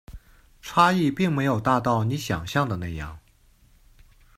[0.63, 3.19] 差异并没有大到你想像的那样